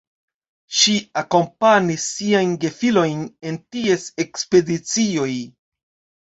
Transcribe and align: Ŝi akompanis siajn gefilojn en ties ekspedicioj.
Ŝi 0.77 0.93
akompanis 1.21 2.05
siajn 2.13 2.55
gefilojn 2.63 3.21
en 3.51 3.61
ties 3.77 4.07
ekspedicioj. 4.25 5.29